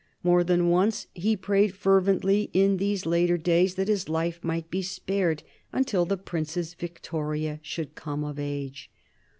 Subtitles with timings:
[0.23, 4.81] More than once he prayed fervently in these later days that his life might be
[4.81, 8.89] spared until the Princess Victoria should come of age.